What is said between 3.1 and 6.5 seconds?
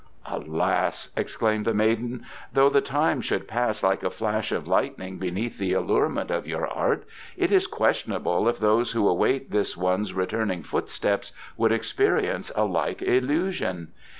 should pass like a flash of lightning beneath the allurement of